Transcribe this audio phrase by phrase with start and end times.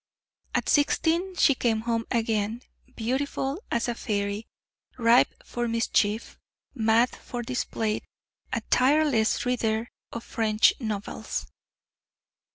[0.55, 2.63] At sixteen she came home again,
[2.95, 4.47] beautiful as a fairy,
[4.97, 6.39] ripe for mischief,
[6.73, 8.01] mad for display
[8.51, 11.45] a tireless reader of French novels.